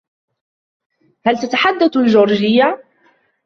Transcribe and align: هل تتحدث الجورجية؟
هل 1.25 1.37
تتحدث 1.41 1.97
الجورجية؟ 1.97 2.83